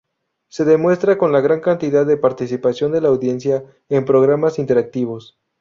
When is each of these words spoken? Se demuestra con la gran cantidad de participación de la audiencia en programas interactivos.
Se 0.47 0.65
demuestra 0.65 1.19
con 1.19 1.31
la 1.31 1.41
gran 1.41 1.59
cantidad 1.59 2.07
de 2.07 2.17
participación 2.17 2.91
de 2.91 3.01
la 3.01 3.09
audiencia 3.09 3.63
en 3.87 4.03
programas 4.03 4.57
interactivos. 4.57 5.37